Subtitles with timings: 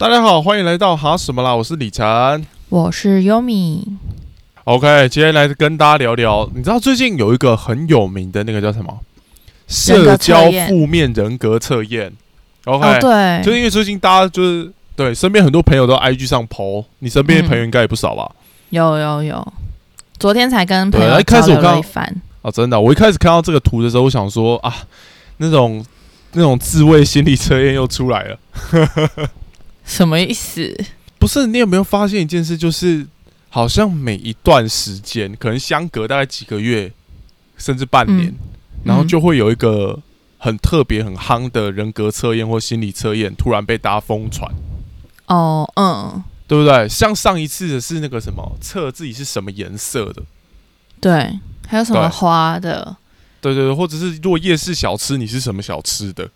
[0.00, 1.54] 大家好，欢迎来到哈什么啦？
[1.54, 2.46] 我是李晨。
[2.70, 3.86] 我是优米。
[4.64, 8.98] OK，今天来跟大家聊聊，你知道最近有一个很有名的那个叫什么？
[9.68, 12.10] 社交负面人格测验。
[12.64, 18.26] OK，、哦，对，就是因为最近大家就是对身边很多朋友都 IG 上 PO，你身边的朋友应该也不少吧？
[18.70, 19.52] 有有有，
[20.18, 22.22] 昨天才跟朋友交流一开始我刚了一番。
[22.40, 24.74] 哦，真的，我一开始看到这个图的时候，我想说啊，
[25.36, 25.84] 那种
[26.32, 28.38] 那种自慰心理测验又出来了。
[29.90, 30.72] 什么意思？
[31.18, 33.06] 不是，你有没有发现一件事，就是
[33.48, 36.92] 好像每一段时间，可能相隔大概几个月，
[37.58, 38.38] 甚至半年，嗯
[38.84, 40.00] 然后就会有一个
[40.38, 44.50] 很特别、很夯的人格测验或心理测验突然被大家疯传，
[45.26, 46.88] 哦，嗯，对不对？
[46.88, 50.22] 像上一次的是那个什么测自己是什么颜色的，
[51.00, 52.96] 对，还有什么花的？
[53.42, 56.30] 对对对，或者是如果夜市小吃你是什么小吃的，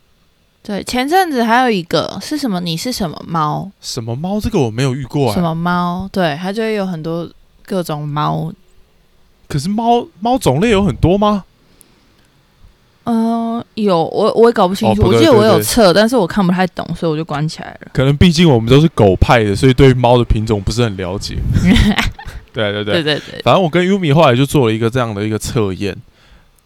[0.67, 2.59] 对，前阵子还有一个是什么？
[2.59, 3.71] 你是什么猫？
[3.83, 6.09] 什么猫这个我没有遇过、欸，什么猫？
[6.11, 7.31] 对，它就会有很多
[7.67, 8.51] 各种猫。
[9.47, 11.45] 可是猫猫种类有很多吗？
[13.07, 17.89] 嗯、有我我也搞不清楚，哦我记得我有测，但是我看不太懂，所以我就关起来了。
[17.93, 21.37] 可能毕竟我们都是狗派的，所以对猫的品种不是很了解。
[22.55, 25.95] 对对对对对对，反正我跟 Umi 后来就做了一个这样的一个测验。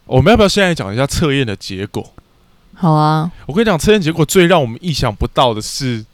[0.06, 2.12] 我们要不要现在讲一下测验的结果？
[2.80, 6.06] 好啊，我跟你讲，测验结果最让我们意想不到的是，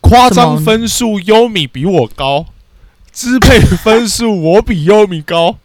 [0.00, 2.46] 夸张分数优米比我高，
[3.12, 5.58] 支配分数我比优米高。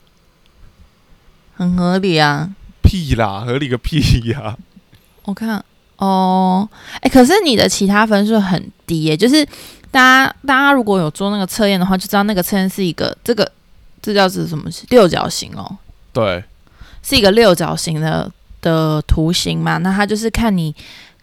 [1.55, 2.49] 很合理啊。
[2.83, 4.57] 屁啦，合理个屁呀、
[5.23, 5.63] 我看
[5.97, 6.69] 哦，
[7.01, 9.45] 哎、可是你的其他分数很低耶，就是
[9.91, 13.49] 大家大家如果有做那个测验的话，就知道那个测验是一个这个
[14.01, 14.69] 这叫是什么？
[14.89, 15.77] 六角形哦，
[16.13, 16.43] 对，
[17.03, 18.31] 是一个六角形的
[18.67, 20.75] 的图形嘛，那它就是看你。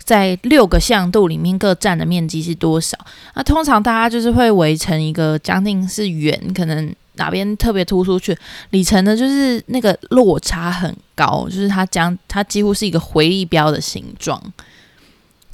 [0.05, 2.95] 在六个向度里面各占的面积是多少？
[3.35, 8.37] 那通常大家就是会围成一个将近是圆，可能哪边特别突出去，
[8.69, 14.39] 里程呢就是那个落差很高，就是它将它几乎是一个回力标的形状，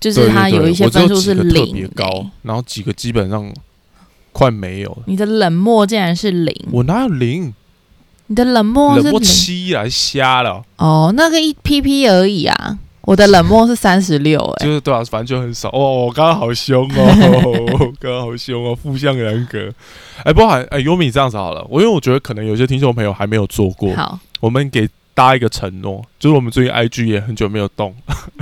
[0.00, 3.48] 就是它有一些分数是零、别高欸，然后几个基本上
[4.32, 5.04] 快没有了。
[5.06, 7.54] 你的冷漠竟然是零，我哪有零？
[8.30, 15.68] 你的冷漠是冷漠七来瞎了，哦，那个一 pp 而已啊，我的冷漠是三十六，哎，就是对啊，反正就很少。
[15.70, 19.68] 哦，我刚刚好凶哦， 刚刚好凶哦，负向人格。
[20.22, 27.92] 哎，不过哎，优米这样子好了，我因为我觉得可能有些听众朋友还没有做过，好，我们给大家一个承诺，就是我们最近 IG 也很久没有动，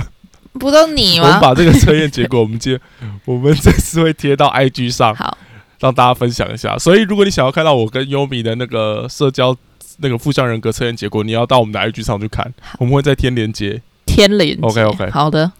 [0.53, 1.39] 不都你我们？
[1.39, 2.79] 把这个测验结果，我们接，
[3.25, 5.35] 我们这次会贴到 IG 上，好，
[5.79, 6.77] 让大家分享一下。
[6.77, 9.55] 所以，如果你想要看到我跟优米的那个社交
[10.01, 13.81] 那个负向人格测验结果，你要到我们的 IG 上去看，我们会在天连接。
[14.05, 14.67] 天连接。
[14.67, 15.09] OK，OK。
[15.11, 15.51] 好的，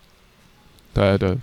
[0.94, 1.38] 对对，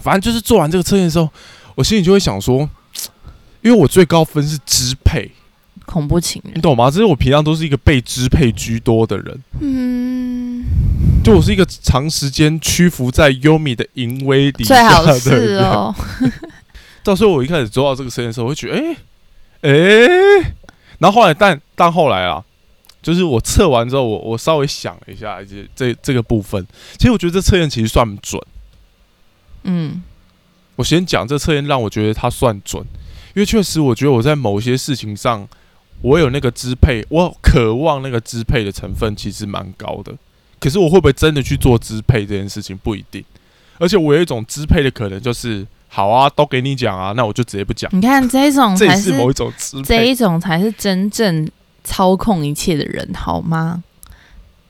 [0.00, 1.28] 反正就是做完这个测验的时候，
[1.74, 2.68] 我心里就会想说，
[3.62, 5.30] 因为我最高分是支配，
[5.84, 6.90] 恐怖情人，你懂吗？
[6.90, 10.64] 这是我平常都是一个被支配居多的人，嗯，
[11.22, 15.64] 就我是一个长时间屈服在优米的淫威底下的好是人。
[15.64, 15.94] 哦，
[17.04, 18.78] 到时候我一开始做到这个测验的时候，我会觉得，
[19.60, 20.08] 哎、哎、
[21.00, 22.44] 然后后来，但但后来啊，
[23.02, 26.64] 就是我测完之后，我我稍微想了一下这这这个部分，
[26.96, 28.40] 其实我觉得这测验其实算准。
[29.64, 30.02] 嗯，
[30.76, 32.82] 我先讲这测验让我觉得它算准，
[33.34, 35.48] 因为确实我觉得我在某些事情上，
[36.02, 40.14] 我有那个支配，我渴望那个支配的成分其实蛮高的。
[40.58, 43.24] 可是我会不会真的去做支配这件事情不一定，
[43.78, 50.04] 而且我有一种支配的可能就是，好啊，都给你讲啊，那我就直接不讲，你看这种才是是某一种支这。
[50.04, 51.50] 一种才是真正
[51.82, 53.82] 操控一切的人，好吗？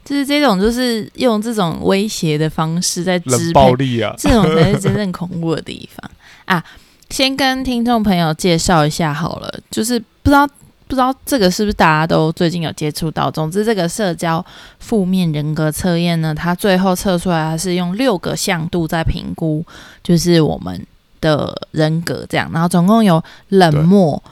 [0.02, 6.10] 就是这种，就是用这种威胁的方式在支冷暴，力啊，这种才是真正恐怖的地方
[6.46, 6.64] 啊！
[7.10, 13.30] 先跟听众朋友介绍一下好了，就是不知道不知道这个是不是大家都最近有接触到。
[13.30, 14.44] 总之，这个社交
[14.80, 19.64] 负面人格测验呢，它最后测出来它是用六个向度在评估，
[20.02, 20.84] 就是我们
[21.20, 24.22] 的人格这样，然后总共有冷漠、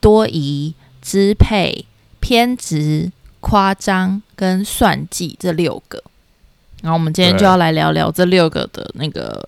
[0.00, 1.84] 多疑、支配、
[2.20, 3.10] 偏执、
[3.40, 6.02] 夸张跟算计这六个。
[6.82, 9.42] 然后我们今天就要来聊聊这六个的那个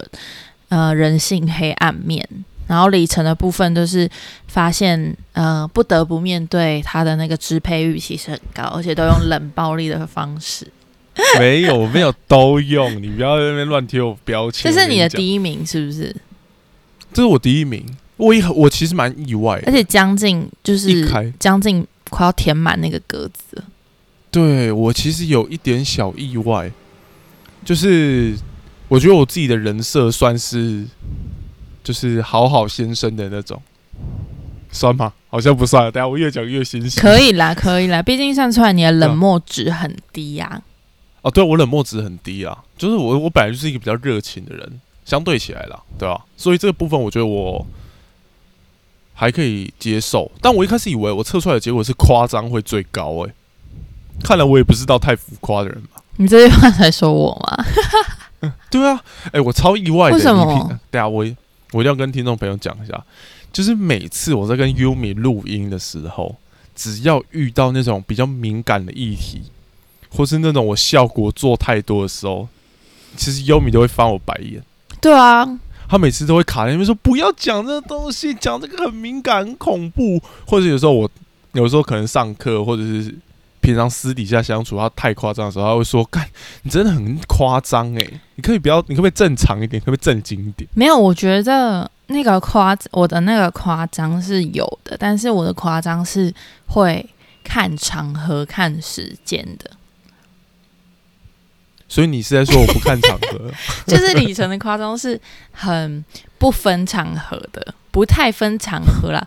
[0.69, 2.29] 呃人性黑暗面。
[2.67, 4.09] 然后里程的部分就是
[4.47, 10.65] 发现，呃，不得不面对他的那个支配欲其实很高，而且都用冷暴力的方式。
[11.37, 14.73] 没有没有都用，你不要在那边乱贴我标签。
[14.73, 16.15] 这是你的，第一名，是不是？
[17.13, 17.85] 这是我第一名，
[18.17, 23.63] 我也我其实蛮意外的而，且将近就一是开将近快要填满那个格子。
[24.31, 26.71] 对我其实有一点小意外，
[27.65, 28.37] 就是
[28.89, 30.87] 我觉得我自己的人设算是，
[31.83, 33.61] 就就是好好先生的那种，
[34.71, 35.13] 算吗？
[35.29, 35.91] 好像不算。
[35.91, 37.01] 等下我越讲越心虚。
[37.01, 40.63] 可以啦，可以啦，毕竟算出来你的冷漠值很低呀、
[41.23, 44.81] 哦，对我冷漠值很低啊，就是我我本来就是一个比较热情的人，
[45.11, 47.67] 相对起来了，对吧、所以这个部分我觉得我
[49.13, 53.33] 还可以接受，但我一开始以为我测出来的结果是夸张会最高诶、
[54.23, 56.01] 看来我也不是到太浮夸的人吧？
[56.19, 58.53] 你这句话才说我吗？
[58.71, 59.03] 对啊，
[59.33, 60.17] 哎、我超意外的。
[60.17, 61.27] 为什么对啊，我
[61.73, 63.05] 我一定要跟听众朋友讲一下，
[63.53, 66.37] 就是每次我在跟 Yumi 录音的时候，
[66.77, 69.43] 只要遇到那种比较敏感的议题，
[70.09, 72.47] 或是那种我效果做太多的时候，
[73.17, 74.63] 其实 Yumi 都会翻我白眼。
[75.01, 75.47] 对啊，
[75.89, 81.11] 他每次都会卡在那边说不要讲这个东西，讲这个很敏感、很恐怖，或者有时候我
[81.53, 83.15] 有时候可能上课或者是
[83.61, 86.27] 平常私底下相处，他太夸张的时候，他会说：“干，
[86.63, 88.07] 你真的很夸张哎，
[88.37, 90.69] 你可以不要，你可不可以正常一点，可不可以正经一点？
[90.75, 96.33] 没有，我觉得那个夸，我的那个夸张是有的，但是我的夸张是
[96.67, 97.05] 会
[97.43, 99.71] 看场合、看时间的，？”
[101.91, 103.51] 所以你是在说我不看场合？
[103.85, 105.21] 就是李晨的夸张是
[105.51, 106.05] 很
[106.39, 109.27] 不分场合的，不太分场合啦。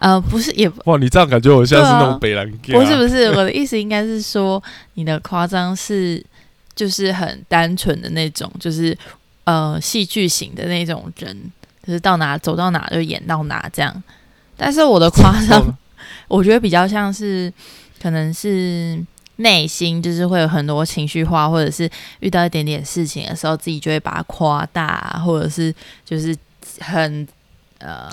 [0.00, 4.62] 呃，不是，也 哇，你这样感觉我像是那种北兰不是不是，我的意思应该是说，
[4.94, 6.22] 你的夸张是
[6.74, 8.94] 就是很单纯的那种，就是
[9.44, 11.34] 呃戏剧型的那种人，
[11.86, 14.02] 就是到哪走到哪就演到哪这样。
[14.58, 15.64] 但是我的夸张，
[16.28, 17.50] 我觉得比较像是
[18.02, 19.02] 可能是
[19.36, 21.90] 内心就是会有很多情绪化，或者是
[22.20, 26.36] 遇到一点点事情的时候，自己就会把它夸大，或者是就是
[26.80, 27.26] 很
[27.78, 28.10] 呃。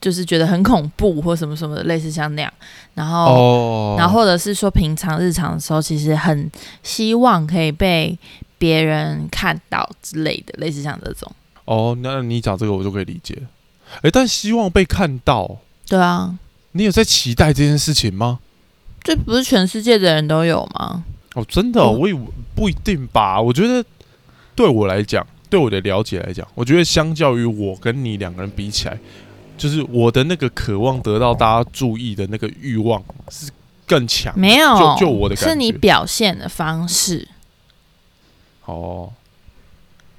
[0.00, 2.52] 就是觉得很恐怖或什么什么的，类似像那样，
[2.94, 6.48] 然后哦，然后或者是说平常日常的时候，其实很
[6.84, 8.16] 希望可以被
[8.58, 11.30] 别人看到之类的，类似像这种。
[11.64, 13.42] 哦，那你讲这个我就可以理解。
[14.02, 15.58] 哎，但希望被看到，
[15.88, 16.38] 对啊，
[16.70, 18.38] 你有在期待这件事情吗？
[19.02, 21.04] 这不是全世界的人都有吗？
[21.34, 22.20] 哦，真的我以为
[22.54, 23.40] 不一定吧。
[23.40, 23.84] 我觉得
[24.54, 28.98] 对我来讲，对我的了解来讲，我觉得相较于我跟你两个人比起来，
[29.56, 33.50] 就是我的那个渴望得到大家注意的那个欲望是
[33.86, 34.32] 更强。
[34.38, 37.28] 没有，就就我的感觉是你表现的方式。
[38.64, 39.12] 哦，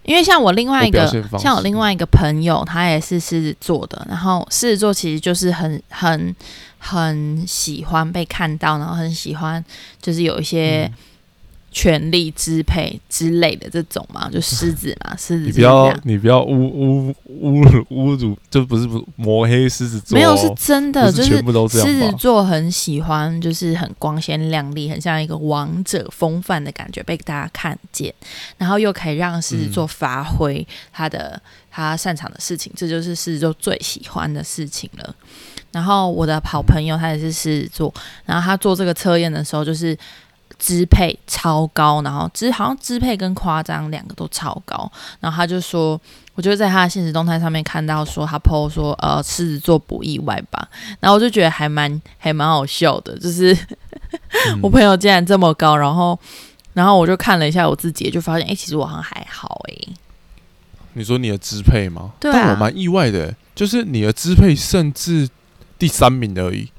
[0.10, 1.06] 因为像我另外一个
[1.38, 6.36] 像我另外一个朋友，他也是狮子座的，然后狮子座其实就是很很
[6.80, 9.64] 很喜欢被看到，然后很喜欢
[10.02, 10.94] 就是有一些嗯
[11.72, 15.62] 权力支配之类的这种嘛，就 狮子嘛，狮子你不。
[15.62, 22.12] 要你不要侮侮侮辱侮辱，这不是不是抹黑狮子座、哦，没有是真的，就是是全部都这狮子？
[22.18, 28.14] 座很喜欢，就是很光鲜亮丽，很像一个王者风范的感觉被大家看见，
[28.58, 31.40] 然后又可以让狮子座发挥他的、
[31.70, 35.16] 他擅长的事情，这就是狮子座最喜欢的事情了。
[35.72, 37.94] 然后我的好朋友他也是狮子座，
[38.26, 39.96] 然后他做这个测验的时候就是。
[40.60, 44.92] 支配超高，然后支好像支配跟夸张两个都超高，
[45.22, 46.00] 然后他就说，
[46.36, 50.68] 我就在他的现实动态上面看到说他 PO 说，呃，狮子座不意外吧，
[51.00, 53.54] 然后我就觉得还蛮还蛮好笑的，就是
[54.52, 54.60] 嗯。
[54.62, 56.20] 我朋友竟然这么高，然后
[56.74, 59.74] 然后我就看了一下我自己，就发现哎、诶其实我好像还好哎、
[60.94, 62.12] 你说你的支配吗？
[62.20, 62.34] 对啊。
[62.38, 65.30] 但我蛮意外的，就是你的支配甚至
[65.78, 66.70] 第三名而已，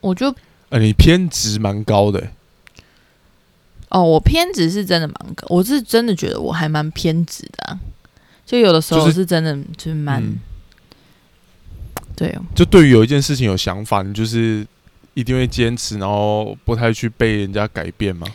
[0.00, 0.34] 我就
[0.68, 2.28] 呃，你偏执蛮高的。
[3.92, 7.78] 哦，我偏执是真的蛮高，我是真的觉得我还蛮偏执的、啊，
[8.46, 10.38] 就有的时候就是是真的就是蛮、嗯
[12.16, 14.66] 对，就对于有一件事情有想法，你就是
[15.14, 18.26] 一定会坚持，然后不太去被人家改变吗？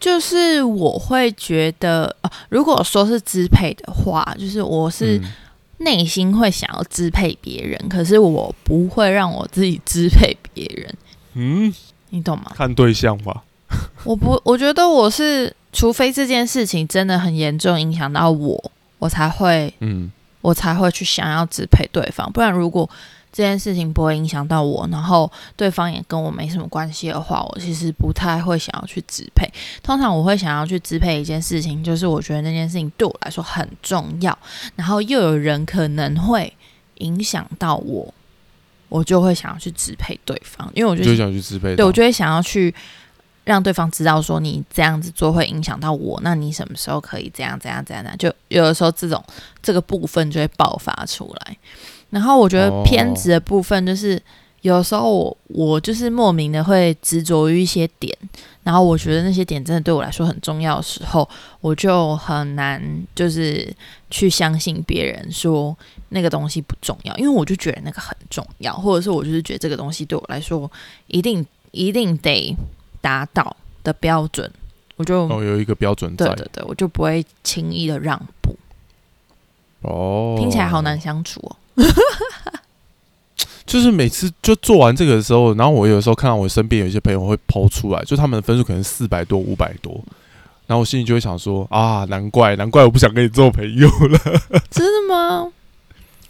[0.00, 5.32] 就是我会觉得，呃，如果说是支配的话，就是我是嗯
[5.78, 10.94] 内心会想要支配别人，可是我不会让我自己支配别人，
[11.34, 11.74] 嗯，
[12.10, 12.52] 你懂吗？
[12.56, 13.44] 看对象吧。
[14.04, 20.10] 我不，我觉得我是，除非这件事情真的很严重影响到我，我才会，嗯，
[20.40, 22.30] 我才会去想要支配对方。
[22.32, 22.88] 不然，如果
[23.30, 29.46] 这件事情不会影响到我，然后对方也跟我没什么关系的话，我其实不太会想要去支配。
[29.82, 34.36] 通常我会想要去支配一件事情，就是我觉得那件事情对我来说很重要，
[34.76, 36.50] 然后又有人可能会
[36.96, 38.12] 影响到我，
[38.88, 41.76] 我就会想要去支配对方，因为我觉得就想去支配。
[41.76, 42.74] 对，我就会想要去
[43.48, 48.18] 让对方知道说你这样子做会影响到我，那你什么时候可以这样这样这样这样？
[48.18, 49.24] 就有的时候这种
[49.62, 51.56] 这个部分就会爆发出来。
[52.10, 54.20] 然后我觉得哦偏执的部分就是
[54.60, 58.14] 有时候我我就是莫名的会执着于一些点，
[58.64, 61.26] 然后我觉得那些点真的对我来说很重要的时候，
[61.62, 62.82] 我就很难
[63.14, 63.74] 就是
[64.10, 65.74] 去相信别人说
[66.10, 70.70] 那个东西不重要，因为我就觉得那个很重要，或者是我就是觉得这个东西对我来说
[71.06, 72.54] 一定一定得
[73.00, 74.50] 达到的标准，
[74.96, 78.56] 我就哦，有一个标准在对对对，我就不会轻易的让步。
[79.82, 81.56] 哦，听起来好难相处哦。
[83.64, 89.92] 就是每次就做完这个的时候，然后我有时候看到我身边有一些朋友会抛出来，就他们的分数可能四百多、五百多，
[90.66, 94.18] 然后我心里就会想说啊，难怪难怪我不想跟你做朋友了。
[94.70, 95.52] 真的吗？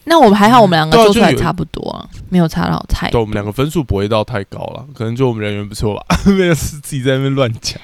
[0.09, 7.81] 那我们还好，我们两个做出来差不多啊，没有差到太对，我们两个分数不会到太高了，可能就我们人缘不错吧， 没有是自己在那边乱讲。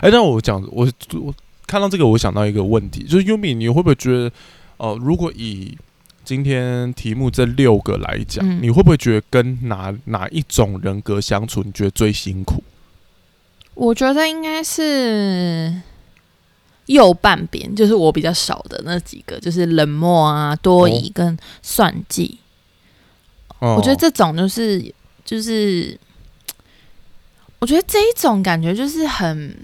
[0.00, 1.34] 哎，那我讲我我
[1.66, 4.32] 看到这个，我想到一个问题，就是优米，你会不会觉得，
[4.78, 5.76] 哦、如果以
[6.24, 12.62] 今天题目这六个来讲，嗯你会不会觉得跟哪哪一种人格相处，你觉得最辛苦？
[13.74, 15.72] 我觉得应该是
[16.90, 22.38] 右半边，就是我比较少的那几个，就是冷漠啊、多疑跟算计。
[23.60, 24.92] 哦我觉得这种就是
[25.24, 25.98] 就是，
[27.60, 29.54] 我觉得这一种感觉就是很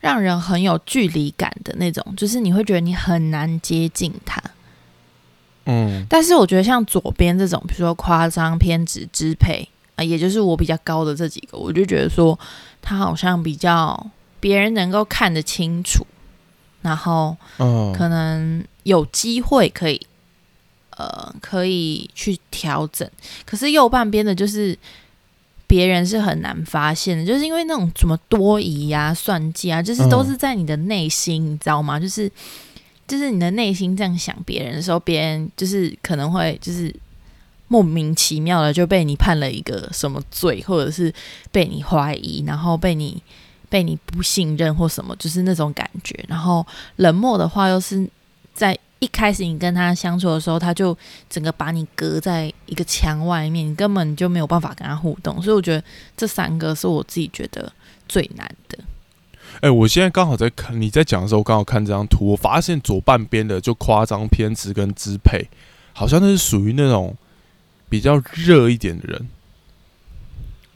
[0.00, 4.42] 让人很有距离感的那种，就是你会觉得你很难接近他。
[5.66, 12.36] 嗯但是我觉得像左边这种，比如说夸张、偏执、支配啊、也就是我比较高的这几个，我就觉得说
[12.80, 16.04] 他好像比较别人能够看得清楚，
[16.82, 20.00] 然后嗯可能有机会可以
[20.96, 23.08] 呃可以去调整。
[23.46, 24.78] 可是右半边的就是
[25.66, 31.98] 别人是很难发现的，就是因为那种什么多疑啊、算计啊，就是都嗯是在你的内心，你知道吗？
[31.98, 32.30] 就是
[33.08, 36.94] 就是你的内心这样想别人的时候，别人就是可能会就是。
[37.68, 41.10] 莫名其妙的就被你判了一个什么罪，或者是
[41.50, 43.22] 被你怀疑，然后被你
[43.72, 46.22] 被你不信任或什么，就是那种感觉。
[46.28, 46.64] 然后
[46.96, 48.06] 冷漠的话，又是
[48.52, 50.94] 在一开始你跟他相处的时候，他就
[51.30, 55.40] 整个把你隔在一个墙外面，你根本就没有办法跟他互动。
[55.40, 55.82] 所以我觉得
[56.14, 57.72] 这三个是我自己觉得
[58.06, 58.78] 最难的。
[59.62, 65.48] 哎、我现在刚好在看你在讲的时候，刚好看这张图，我发现左半边的就夸张、偏执跟支配，
[65.94, 67.16] 好像那是属于那种
[67.88, 69.28] 比较热一点的人，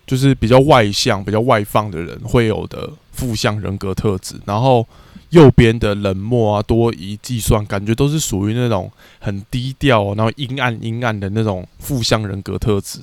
[0.06, 4.36] 就是比较外向、比较外放的人会有的负向人格特质。
[4.44, 4.86] 然后
[5.30, 13.00] 右边的冷漠啊、多疑、计算，感觉都是属于那种很低调、然后阴暗、阴暗的那种负向人格特质。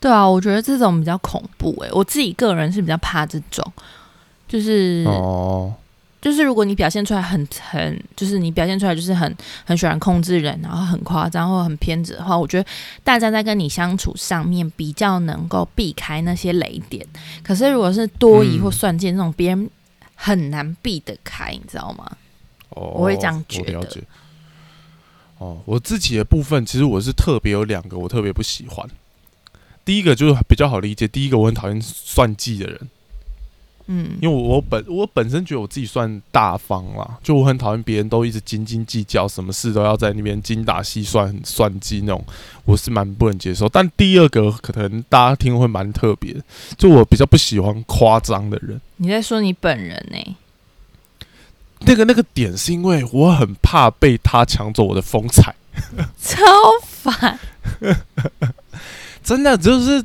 [0.00, 3.64] 对啊，我觉得这种比较恐怖诶、我自己个人是比较怕这种，
[4.46, 5.74] 就是、哦，
[6.24, 12.66] 就是如果你表现出来很很，就是你表现出来就是很很喜欢控制人，然后很夸张或很偏执的话，我觉得
[13.02, 17.06] 大家在跟你相处上面比较能够避开那些雷点。
[17.42, 19.68] 可是如果是多疑嗯或算计那种，别人
[20.14, 22.10] 很难避得开，你知道吗？
[22.70, 23.86] 哦，我会这样觉得。
[25.36, 28.88] 哦，我自己的部分，其实我是特别有两个我特别不喜欢。
[29.84, 32.88] 第一个就是比较好理解，第一个我很讨厌算计的人，
[33.86, 42.24] 嗯，因为我我本我本身觉得我自己算大方啦，就我很讨厌别人都一直斤斤计较，什么事都要在那边精打细算、很算计那种，
[42.64, 43.68] 我是蛮不能接受。
[43.68, 46.34] 但第二个可能大家听会蛮特别，
[46.78, 48.80] 就我比较不喜欢夸张的人。
[48.96, 50.36] 你在说你本人呢、
[51.80, 55.54] 那个那个点是因为我很怕被他抢走我的风采。
[56.18, 56.42] 超
[56.80, 57.38] 烦。
[59.22, 60.04] 真的就是，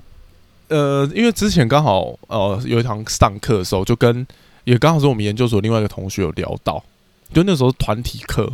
[0.69, 4.25] 呃，因为之前刚好呃有一堂上课的时候，就跟
[4.63, 6.83] 也刚好是我们研究所另外一个同学有聊到，
[7.33, 8.51] 就那时候团体课，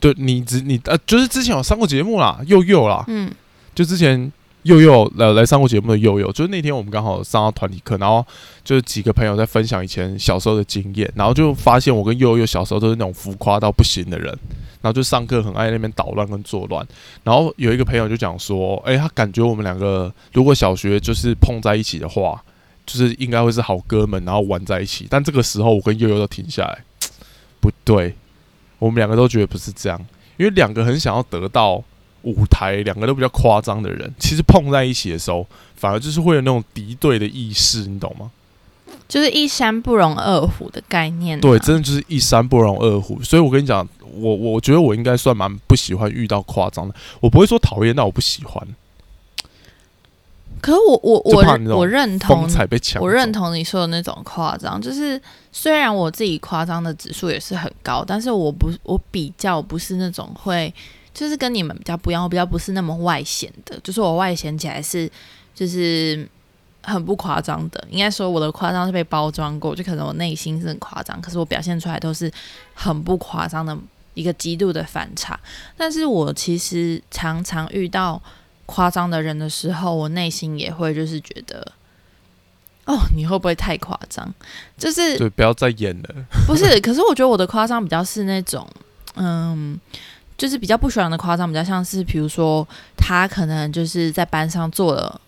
[0.00, 3.30] 对你只你呃就是之前有上过节目啦，佑佑啦，嗯。
[3.72, 4.30] 就之前
[4.64, 8.22] 佑佑来来上过节目的佑佑，就是那天我们刚好上到团体课，然后
[8.64, 14.36] 就是几个朋友在分享以前小时候的经验，然后就发现我跟佑佑小时候都是那种浮夸到不行的人，
[14.80, 16.86] 然后就上课很爱那边捣乱跟作乱，
[17.24, 22.42] 然后有一个朋友就讲说，诶，他感觉我们两个如果小学就是碰在一起的话，
[22.86, 26.84] 就是应该会是好哥们，然后玩在一起，但这个时候我跟悠悠都停下来，
[27.60, 28.14] 不对，
[28.78, 30.00] 我们两个都觉得不是这样，
[30.36, 31.82] 因为两个很想要得到。
[32.22, 38.30] 舞台两个都比较夸张的人，其实碰在一起的时候，反而就是会有那种敌对的意识，你懂吗？
[39.10, 41.40] 就是一山不容二虎的概念、啊。
[41.42, 43.20] 对，真的就是一山不容二虎。
[43.22, 48.66] 所以我跟你讲，我我觉得我应该算蛮不喜欢遇到夸张的，我不会说讨厌，但我不喜欢
[50.60, 51.78] 可是我我我我认同。
[53.00, 60.72] 我认同你说的那种夸张，就是虽然我自己夸张的指数也是很高，但是我不我比较不是那种会，
[61.14, 65.10] 就是跟你们比较不一样，我比较不是那么外显的，就是我外显起来是
[65.54, 66.28] 就是
[66.82, 67.84] 很不夸张的。
[67.90, 72.30] 应该说我的夸张是被包装过，就可能我内心是很夸张，可是我表现出来都是
[72.74, 73.76] 很不夸张的
[74.14, 75.38] 一个极度的反差。
[75.76, 78.20] 但是我其实常常遇到
[78.66, 81.72] 夸张的人的时候，我内心也会就是觉得。
[82.86, 84.34] 哦，你会不会太夸张？
[84.76, 86.08] 就是对，不要再演了。
[86.44, 88.66] 不是，可是我觉得我的夸张比较是那种，
[89.14, 89.78] 嗯，
[90.36, 95.20] 就是比较不喜欢的夸张，比较像是，比如说他可能就是在班上做了，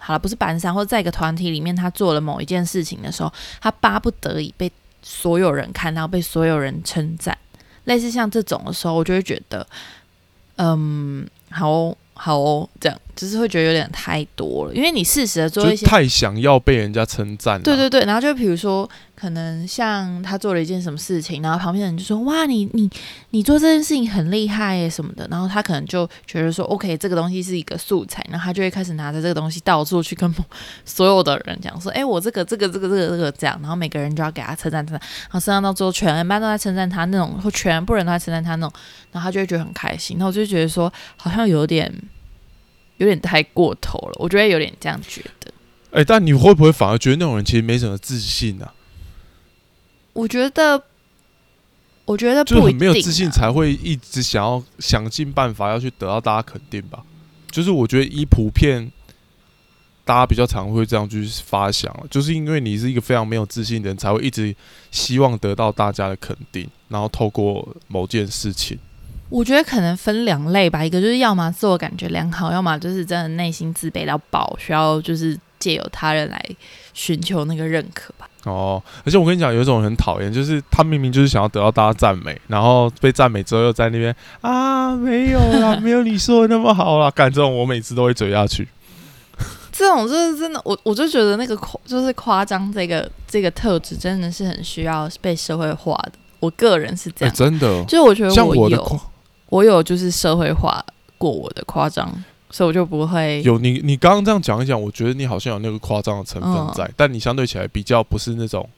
[0.00, 7.38] 好了，不是班上，或者在一个团体里面，他做了某一件事情的时候，他巴不得已被所有人看到，被所有人称赞，
[7.84, 9.66] 类似像这种的时候，我就会觉得，
[10.56, 11.96] 嗯，好。
[12.22, 17.58] 好哦，这样就是会觉得有点太多了，因为你适时的做一些太想要被人家称赞。
[17.62, 18.86] 对对对，然后就比如说。
[19.20, 22.88] 可能像他做了一件什么事情，然后旁边的人就说：“哇，你你
[23.30, 30.34] 你做这件事情很厉害耶什么的。”然后他可能就觉得说：“OK，这个东西是一个素材。”然后他就会开始拿着这个东西到处去跟
[30.86, 38.72] 所有的人讲说：“哎，我这个这个这个这个这个这样。”然后每个人就要给他称赞称赞，然后称赞到最后全班都在称赞他那种，或全部人都在称赞他那种，
[39.12, 40.16] 然后他就会觉得很开心。
[40.16, 41.92] 然后我就觉得说，好像有点
[42.96, 45.52] 有点太过头了，我觉得有点这样觉得。
[45.92, 48.66] 哎，但你会不会反而觉得那种人其实没什么自信呢？
[50.12, 50.82] 我觉得，
[52.04, 57.02] 我觉得就很没有自信，才会一直想要想尽办法要去得到大家肯定吧。
[57.50, 58.90] 就是我觉得，以普遍
[60.04, 64.54] 大家比较常会这样去发想，就是因为你是一个非常没有自信的人，才会一直
[64.90, 68.78] 希望得到大家的肯定，然后透过某件事情。
[69.28, 76.44] 我觉得可能分两类吧，一个就是要么自我感觉良好，要么就是真的内心自卑到爆，需要就是借由他人来
[76.94, 78.29] 寻求那个认可吧。
[78.44, 87.10] 哦，而且我跟你讲，有一种很讨厌，就是他明明就是想要得到大家赞美，然后被赞美之后又在那边啊，没有啦，没有你说的那么好啦。
[87.10, 88.66] 干这种我每次都会嘴下去。
[89.72, 96.12] 这种就是真的，我我就觉得那个夸就是夸张这个这个特质真的是很需要被社会化的。
[96.38, 99.00] 我个人是这样，真的，就是我觉得我有
[99.48, 100.84] 我有就是社会化
[101.18, 102.10] 过我的夸张。
[102.50, 108.68] 所以我就不会有你，你刚刚这样讲一讲，我觉得你好像有那个夸张的成分在，但你相对起来比较不是那种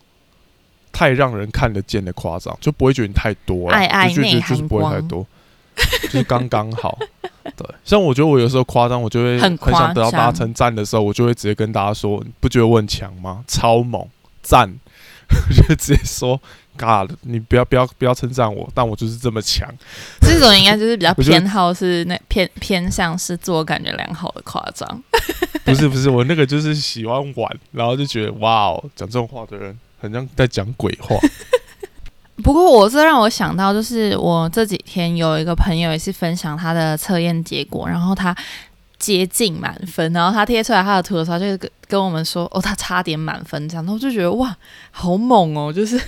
[0.92, 5.26] 太让人看得见的夸张，就不会觉得你太多了，就觉得就是不会太多，
[6.02, 6.98] 就是刚刚好。
[7.56, 13.42] 对，像我觉得我有时候夸张，我就会很想得到大家称赞的时候，我就会直接跟大家说：“不觉得我很强吗？
[13.48, 14.06] 超猛，
[14.42, 14.72] 赞！”
[15.32, 16.40] 我就直接说。
[16.78, 19.68] God，你不要不要不要称赞我，但我就是这么强。
[20.20, 25.02] 这种应该就是比较 偏好是那偏偏向是自我感觉良好的夸张。
[25.64, 31.14] 不是不是，我那个就是喜欢玩，然后就觉得哇哦，讲这种话的人很像在讲鬼话。
[32.42, 38.34] 不过我这让我想到，就是我这几天有一个朋友也是分享他的测验结果，然后他
[38.98, 44.56] 接近满分，然后他贴出来他的图的时候，就跟跟我们说哦，他差点满分这样，然后就觉得哇，
[44.90, 46.00] 好猛哦，就是。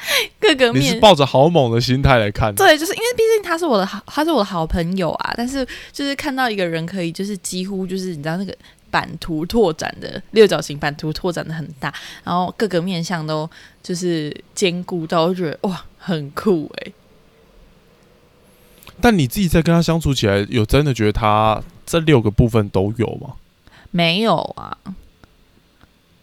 [0.40, 5.34] 各个面，你是抱着好猛的心态来看，对，就是因为毕竟他是我的好，他是我的好朋友啊。
[5.36, 8.56] 但是就是看到一个人可以，就是几乎就是你知道那个
[8.90, 11.92] 版图拓展的六角形版图拓展的很大，
[12.24, 13.48] 然后各个面相都
[13.82, 16.92] 就是兼顾到，我觉得哇，很酷哎。
[19.02, 23.34] 但你自己在跟他相处起来，有真的觉得他这六个部分都有吗？
[23.90, 24.76] 没有啊。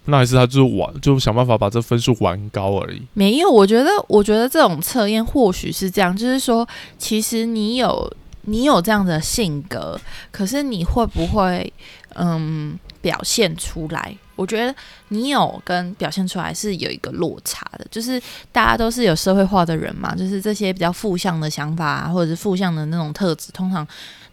[0.07, 3.01] 那还是他就是玩，就想办法把这分数玩高而已。
[3.13, 6.67] 没有，我觉得，我觉得这种测验或许是这样，就是说，
[6.97, 8.11] 其实你有
[8.43, 9.99] 你有这样的性格，
[10.31, 11.71] 可是你会不会
[12.15, 14.15] 嗯表现出来？
[14.35, 14.73] 我觉得
[15.09, 23.85] 你有跟表现出来是有一个落差的，就是大家都是有社会化的人嘛，就是这些比较负向的想法或者是负向的那种特质，通常。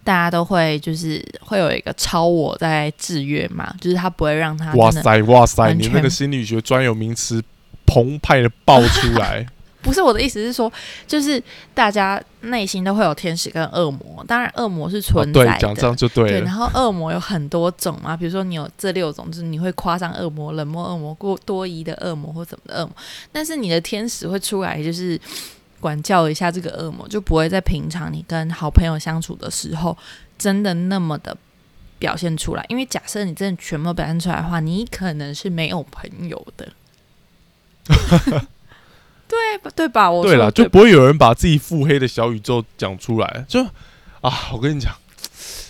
[0.05, 7.43] 大家都会就是会有一个超我在制约嘛，就是他不会让他哇塞哇塞，你那个心理学专有名词
[7.87, 9.47] 澎湃的爆出来。
[9.81, 10.73] 不是我的意思是说，
[11.07, 11.43] 就是
[11.75, 16.41] 大家内心都会有天使跟恶魔，当然恶魔是存在的，讲这样就对了。
[16.41, 22.97] 然后恶魔有很多种嘛，比如说你有这六种，就是你会夸张恶魔、冷漠恶魔、过多疑的恶魔或怎么的恶魔，
[23.31, 25.21] 但是你的天使会出来，就是。
[25.85, 29.95] 管教一下这个恶魔，就不会在平常你跟好朋友相处的时候，
[30.39, 31.37] 真的那么的
[31.99, 32.65] 表现出来。
[32.71, 36.73] 因为假设你真的全部表现出来的话，你可能是没有朋友的。
[39.29, 40.11] 对 对吧？
[40.11, 43.45] 我对了，就不会有人把自己腹黑的小宇宙讲出来。
[43.47, 43.63] 就
[44.23, 44.91] 啊，我跟你讲，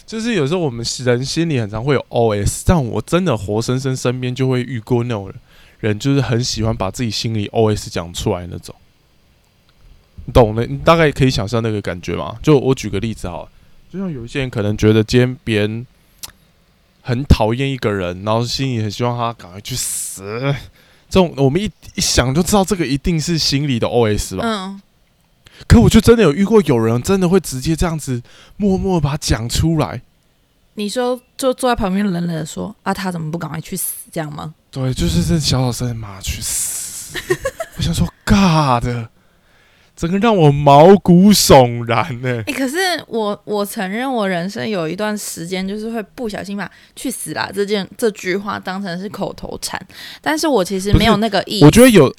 [0.07, 5.33] 就是有时候我们人心里很常会有 OS，但我真的活生生身边就会遇过那种
[5.81, 8.72] 人，就是很喜欢把自己心里 OS 讲出来那种。
[10.27, 12.37] 你懂的，你大概可以想象那个感觉嘛？
[12.43, 13.47] 就我举个例子哈，
[13.93, 15.87] 就像有一些人可能觉得今天别人
[17.03, 20.23] 很讨厌一个人，然后心里很希望他赶快去死。
[21.11, 24.43] 这种我们一一想就知道，这个一定是心里的 OS 吧。
[24.45, 24.81] 嗯，
[25.69, 28.23] 可我就真的有遇过有人真的会直接这样子
[28.57, 30.01] 默默把它讲出来。
[30.77, 34.55] 你说就坐在旁边冷冷的说啊，他怎么不赶快去死这样吗？
[34.73, 37.17] 对，就是这小小声，妈去死！
[37.79, 39.09] 我想说，尬的，
[39.96, 42.76] 整个让我毛骨悚然呢、哎、可是
[43.07, 49.80] 我我承认，我人生有一段时间就是会不小心把“去死啦”这件这句话当成是口头禅，
[50.20, 51.64] 但是我其实没有那个意思。
[51.64, 52.12] 我觉得有，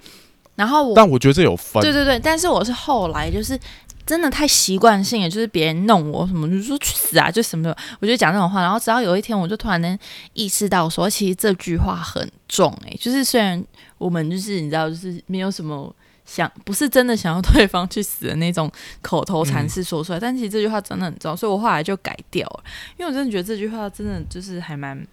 [0.55, 1.81] 然后我但我觉得这有分。
[1.81, 3.59] 对对对，但是我是后来就是
[4.05, 8.61] 真的太习惯性了，就是别人弄我什么，就说去死啊，就什么的，我就讲这种话。
[8.61, 9.99] 然后直到有一天，我就突然能
[10.31, 13.61] 意识到说，其实这句话很重诶、就是虽然
[13.97, 15.95] 我们就是你知道，就是没有什么。
[16.27, 18.67] 想不是真的想要对方去死的那种
[19.03, 22.63] 口头禅式说出来，但其实这句话真的很重，所以我后来就改掉了，
[22.97, 25.05] 因为我真的觉得这句话真的就是还蛮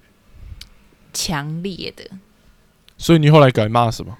[1.12, 2.02] 强烈的。
[2.96, 4.16] 所以你后来改骂什么？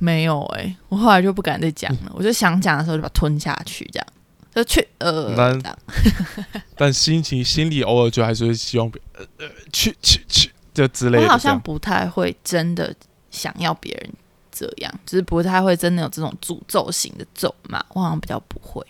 [0.00, 4.06] 没有哎、我后来就不敢再讲了， 我就想讲的时候就把它吞下去，这样
[4.52, 5.78] 就去呃，那这样
[6.74, 11.24] 但心情心里偶尔就还是会希望别呃呃去去去这之类的。
[11.24, 12.94] 我好像不太会真的
[13.30, 14.12] 想要别人
[14.52, 18.84] 这样，就是不太会真的有这种诅咒型的咒骂，我好像比较不会，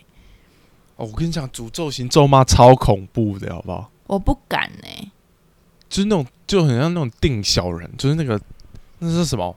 [0.97, 3.89] 哦，我跟你讲，诅咒型咒骂超恐怖的，好不好？
[4.05, 5.11] 我不敢呢、
[5.89, 8.39] 就是那种就很像那种定小人，就是那个
[8.99, 9.55] 那是什么，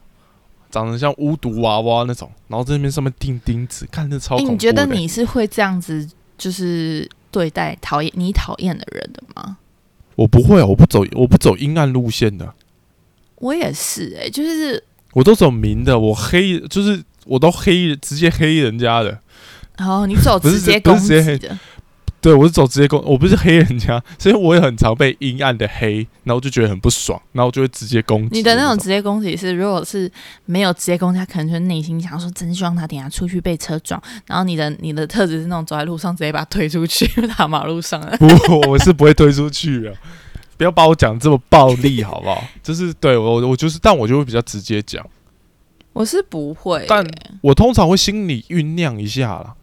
[0.70, 4.38] 长得像巫毒娃娃那种，然后在那边上面钉钉子，看着超。
[4.38, 9.58] 你觉得你是会这样子，就是对待讨厌你讨厌的人的吗？
[10.20, 12.52] 我不会啊，我不走我不走阴暗路线的，
[13.36, 19.18] 我也是哎、就是我都走明的，我黑就是我都黑直接黑人家的，
[19.78, 21.58] 然后你走直接攻不是直接黑击的，
[22.20, 30.10] 对我是走直接攻，我不是黑人家，所以我也很常被阴暗的黑，然后我就觉得很不爽，然后就会直接攻击你的那种种直接攻击是，如果是
[30.44, 34.00] 没有直接攻击，他可能就是内心想说，真希望他等下出去被车撞。
[34.26, 37.06] 然后你的你的特质是那种走在路上直接把他推出去，
[37.36, 38.16] 打马路上了。
[38.18, 38.26] 不，
[38.68, 39.94] 我是不会推出去的。
[40.56, 42.44] 不要把我讲这么暴力，好不好？
[42.62, 45.04] 就是对我，我就是，但我就会比较直接讲。
[45.92, 49.54] 我是不会、但欸我通常会心里酝酿一下啦，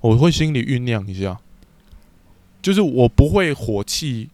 [0.00, 1.36] 我会心里酝酿一下，
[2.64, 4.30] 就是我不会火气，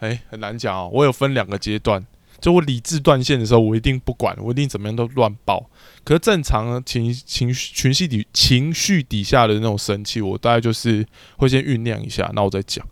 [0.00, 0.90] 哎、很难讲哦。
[0.92, 2.06] 我有分两个阶段，
[2.42, 5.70] 就我理智断线的时候，我一定不管，我一定怎么样都乱爆。
[6.04, 11.06] 可是正常呢情情绪情绪底情绪底下的那种生气，我大概就是
[11.38, 12.86] 会先酝酿一下，那我再讲，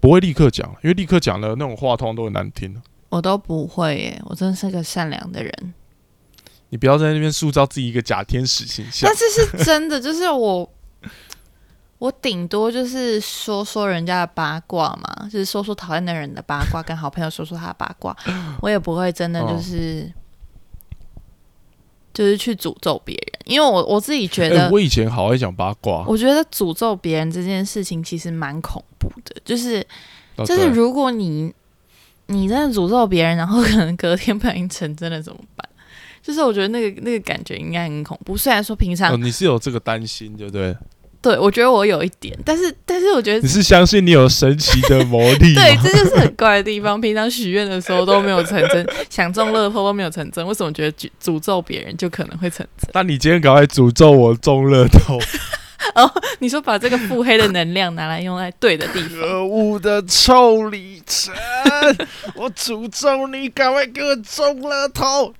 [0.00, 2.80] 不会立刻讲，因为立刻讲的那种话通常都很难听。
[3.10, 5.74] 我都不会耶、我真的是个善良的人。
[6.70, 9.16] 你不要在那边塑造自己一个假天使形象但。
[9.16, 10.70] 是是真的， 就是我，
[11.98, 18.16] 我顶多就是说说人家的八卦嘛，就是说说讨厌的人的八卦，跟好朋友说说他的八卦，
[18.60, 20.12] 我也不会真的就是。
[22.14, 29.86] 就是去诅咒别人，因为我我自己觉哎、得，我以前好爱讲八卦，我觉得诅咒别人这件事情其实蛮恐怖的，就是
[30.34, 31.54] 哦就是如果你
[32.26, 35.68] 你真的诅咒别人，然后可能隔天不小心成真了怎么办？
[36.20, 38.36] 就是我觉得那个那个感觉应该很恐怖。
[38.36, 40.76] 虽然说平常、哦，你是有这个担心，对不对？
[41.20, 45.52] 对我觉得我有一点，但是但是我觉得你是相信你有神奇的魔力？
[45.56, 47.00] 对，这就是很怪的地方。
[47.00, 52.88] 平常许愿的时候都没有成真，想中乐透都没有成真，为什么觉得诅诅咒别人就可能会成真？
[52.94, 55.18] 那你今天赶快诅咒我中乐透，
[56.00, 61.34] 哦你说把这个腹黑的能量拿来用在对的地方，可恶的臭李晨！
[62.36, 65.34] 我诅咒你，赶快给我中乐透！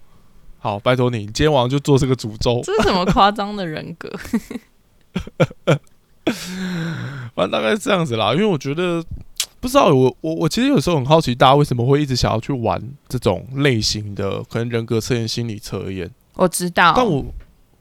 [0.58, 2.60] 好，拜托你，你今天晚上就做这个诅咒。
[2.64, 4.10] 这是什么夸张的人格？
[7.34, 9.02] 反正大概是这样子啦，因为我觉得
[9.60, 16.08] 不知道我我我其实有时候很好奇，大家为什么会一直想要去玩这种类型的可能人格测验、心理测验。
[16.34, 17.24] 我知道，但我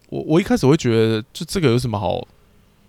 [0.10, 2.19] 我我一开始会觉得，就这个有什么好，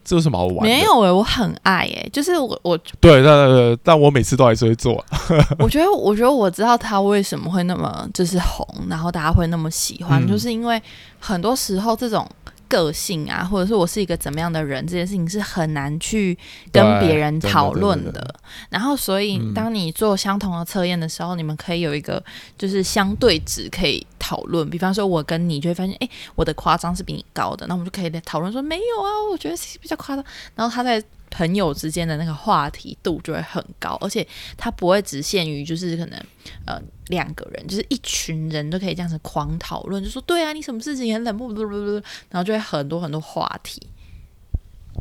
[0.04, 0.66] 这有什么好玩？
[0.66, 5.04] 没有诶、我很爱诶、就是我我对，但但但我每次都还是会做、啊。
[5.60, 10.80] 我觉得，我觉得我知道他为什么会那么就是红，然后大家会那么喜欢，嗯就是因为
[11.20, 12.26] 很多时候这种
[12.68, 16.36] 个性啊，或者是我是一个怎么样的人，这件事情是很难去
[16.70, 18.34] 跟别人讨论的的。
[18.70, 22.22] 然后，所以嗯当你做相同的测验的时候，你们可以有一个
[22.56, 24.68] 就是相对值可以讨论。
[24.68, 30.24] 比方说，我跟你就会发现，哎，我的夸张是比你高的，那我们就可以讨论说，没有啊，我觉得是比较夸张。
[30.54, 36.18] 然后他在朋友之间的那个话题度就会很高，而且它不会只限于就是可能
[36.66, 41.92] 呃两个人，就是一群人都可以这样子狂讨论，就说对啊，你什么事情很冷漠，不不不不，
[42.30, 43.80] 然后就会很多很多话题。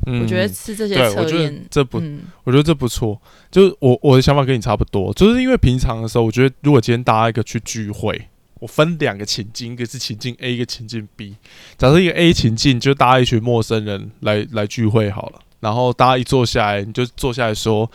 [0.05, 3.19] 嗯我觉得是这些对，我觉得测验，这不，嗯，我觉得这不错。
[3.49, 8.27] 就是我我的想法跟你差不多，就是因为平常的时候，我觉得如果今天大家一个去聚会，
[8.59, 11.35] 我分两个情境，一个是情境 A，一个情境 B。
[11.79, 17.89] 假设一个 A 情境，就大家一群陌生人来来聚会好了，然后大家一坐下来，你就坐下来说，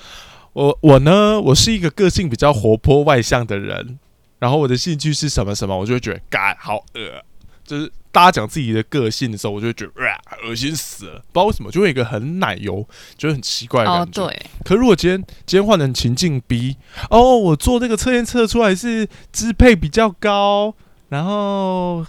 [0.52, 3.98] 我我呢，我是一个个性比较活泼外向的人，
[4.38, 7.22] 然后我的兴趣是什么什么，我就会觉得，干好恶，
[7.64, 14.26] 就是大家讲自己的个性的时候，我就会觉得，哇、恶心死了，不知道为什么，就会有一个很奶油，觉得很奇怪的哦感觉。
[14.26, 16.76] 对，可如果今天今天换成情境 B，
[17.08, 20.74] 哦，我做那个测验测出来是支配比较高，
[21.08, 22.04] 然后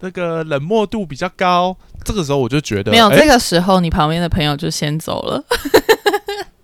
[0.00, 5.44] 那个冷漠度比较高，这个时候我就觉得没有这个时候，你旁边的朋友就先走了。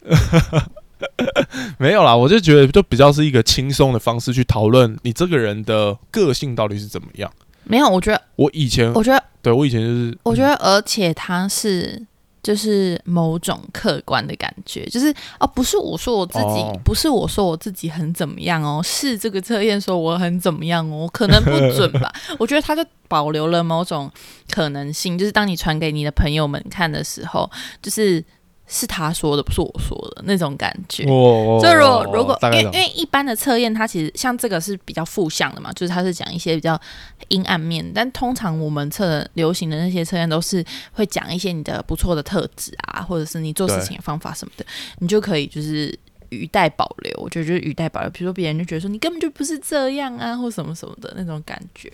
[1.79, 7.31] 没有啦，我就觉得就比较是一个轻松的方式去讨论你这个人的个性到底是怎么样。
[7.65, 12.07] 没有，我觉得，我以前我觉得，对我以前就是我觉得，而且他是。
[12.45, 22.13] 就是某种客观的感觉，就是哦，不是我说我自己，哦不是我说我自己很怎么样哦，是这个测验说我很怎么样哦，可能不准吧。
[22.39, 24.11] 我觉得它就保留了某种
[24.51, 28.23] 可能性，就是当你传给你的朋友们看的时候，就是
[28.67, 31.05] 是他说的，不是我说的那种感觉。
[31.05, 36.81] 我就如果如果因为因为一般的测验，它其实像这个是比较负向的嘛，就是它是讲一些比较
[37.29, 44.65] 阴暗面，但通常我们测的流行的那些测验都是会讲一些你的不错的特质啊，或者是你做事情的方法什么的，
[44.99, 45.97] 你就可以就是
[46.31, 47.13] 语带保留。
[47.21, 51.93] 我觉得就是语带保留，比如说别人就觉得说你根本就不是这样啊，或什么什么的那种感觉。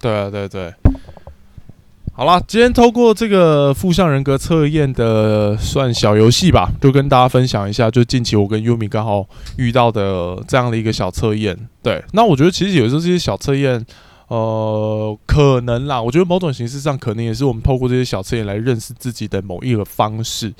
[0.00, 0.72] 对啊，对对。
[2.14, 11.56] 好啦，今天透过这个负向人格测验的算小游戏吧，就跟大家分享一下，就近期我跟优米刚好遇到的这样的一个小测验。
[11.82, 13.82] 对，那我觉得其实有时候这些小测验，
[14.28, 20.52] 呃，可能啦，我觉得某种形式上可能也是我们透过这些小测验来认识自己的某一个方式。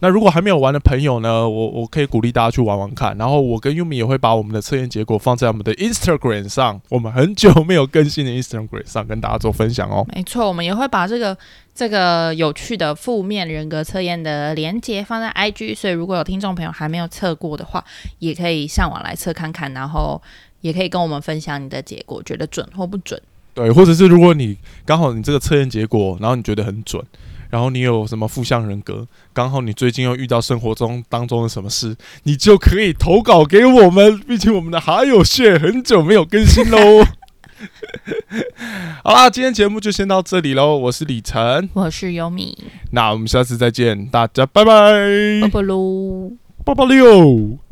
[0.00, 3.16] 那如果还没有玩的朋友呢，我我可以鼓励大家去玩玩看。
[3.16, 10.06] 然后我跟优米也会把我们的测验结果放在我们的 Instagram 上，我们很久没有更新的 Instagram 上跟大家做分享哦。
[10.14, 11.34] 没错，我们也会把这个
[11.74, 17.82] 这个有趣的负面人格测验的连接放在 IG，所以如果有听众朋友还没有测过的话，
[18.18, 20.20] 也可以上网来测看看，然后
[20.60, 23.20] 也可以跟我们分享你的结果，觉得准或不准。
[23.54, 27.02] 对，或者是如果你刚好你这个测验结果，然后你觉得很准，
[27.48, 34.18] 然后你有什么负向人格，刚好你最近又遇到生活中当中的什么事，你就可以投稿给我们。
[34.20, 36.78] 毕竟我们的还有血很久没有更新喽。
[39.02, 40.76] 好啦，今天节目就先到这里喽。
[40.76, 42.58] 我是李晨，我是优米，
[42.90, 44.70] 那我们下次再见，大家拜拜，
[45.40, 46.32] 拜拜喽。
[46.62, 47.65] 八八六。